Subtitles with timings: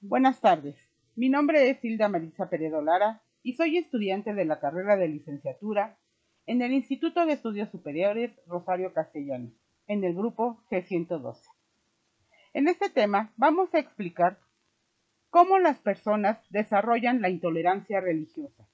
[0.00, 0.76] Buenas tardes.
[1.16, 5.98] Mi nombre es Hilda Marisa Peredo Lara y soy estudiante de la carrera de licenciatura
[6.46, 9.50] en el Instituto de Estudios Superiores Rosario Castellanos,
[9.88, 11.40] en el grupo G112.
[12.54, 14.38] En este tema vamos a explicar
[15.30, 18.68] cómo las personas desarrollan la intolerancia religiosa.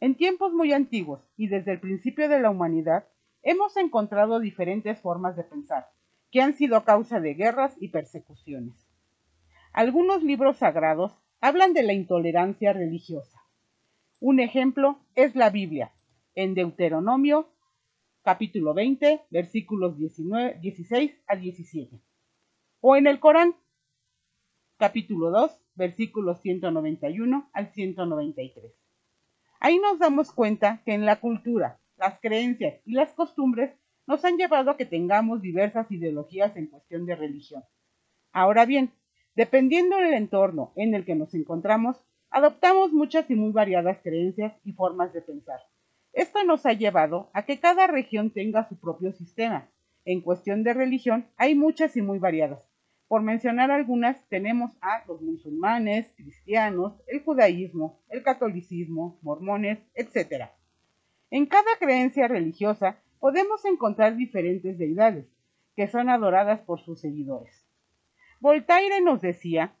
[0.00, 3.06] En tiempos muy antiguos y desde el principio de la humanidad,
[3.44, 5.88] hemos encontrado diferentes formas de pensar,
[6.32, 8.83] que han sido causa de guerras y persecuciones.
[9.74, 13.42] Algunos libros sagrados hablan de la intolerancia religiosa.
[14.20, 15.92] Un ejemplo es la Biblia,
[16.36, 17.48] en Deuteronomio
[18.22, 22.00] capítulo 20, versículos 19, 16 a 17.
[22.82, 23.56] O en el Corán,
[24.76, 28.72] capítulo 2, versículos 191 al 193.
[29.58, 33.74] Ahí nos damos cuenta que en la cultura, las creencias y las costumbres
[34.06, 37.64] nos han llevado a que tengamos diversas ideologías en cuestión de religión.
[38.30, 38.92] Ahora bien,
[39.34, 44.72] dependiendo del entorno en el que nos encontramos, adoptamos muchas y muy variadas creencias y
[44.72, 45.60] formas de pensar.
[46.12, 49.68] Esto nos ha llevado a que cada región tenga su propio sistema.
[50.04, 52.70] En cuestión de religión hay muchas y muy variadas.
[53.08, 60.50] Por mencionar algunas, tenemos a los musulmanes, cristianos, el judaísmo, el catolicismo, mormones, etc.
[61.30, 65.26] En cada creencia religiosa podemos encontrar diferentes deidades,
[65.76, 67.63] que son adoradas por sus seguidores.
[68.44, 69.74] Voltaire nos decía,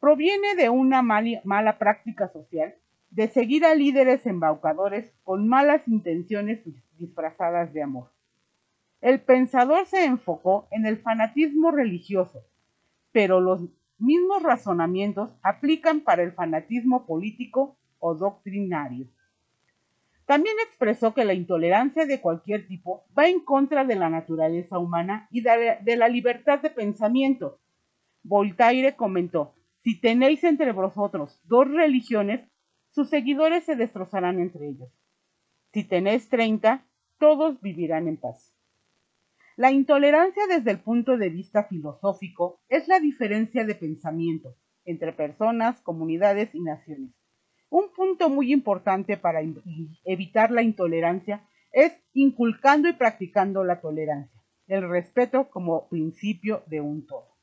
[0.00, 2.74] proviene de una mala práctica social
[3.10, 6.60] de seguir a líderes embaucadores con malas intenciones
[6.98, 8.10] disfrazadas de amor.
[9.00, 12.42] El pensador se enfocó en el fanatismo religioso,
[13.12, 13.60] pero los
[13.98, 19.06] mismos razonamientos aplican para el fanatismo político o doctrinario.
[20.26, 25.28] También expresó que la intolerancia de cualquier tipo va en contra de la naturaleza humana
[25.30, 27.60] y de la libertad de pensamiento.
[28.24, 32.40] Voltaire comentó, si tenéis entre vosotros dos religiones,
[32.90, 34.88] sus seguidores se destrozarán entre ellos.
[35.74, 36.86] Si tenéis treinta,
[37.18, 38.54] todos vivirán en paz.
[39.56, 45.82] La intolerancia desde el punto de vista filosófico es la diferencia de pensamiento entre personas,
[45.82, 47.10] comunidades y naciones.
[47.68, 49.42] Un punto muy importante para
[50.04, 57.06] evitar la intolerancia es inculcando y practicando la tolerancia, el respeto como principio de un
[57.06, 57.33] todo.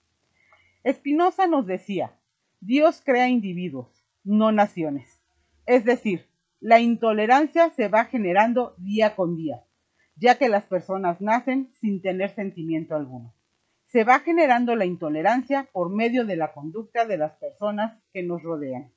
[0.88, 2.18] Spinoza nos decía,
[2.60, 5.22] Dios crea individuos, no naciones.
[5.66, 6.28] Es decir,
[6.60, 9.64] la intolerancia se va generando día con día
[10.22, 13.34] ya que las personas nacen sin tener sentimiento alguno.
[13.88, 18.44] Se va generando la intolerancia por medio de la conducta de las personas que nos
[18.44, 18.92] rodean.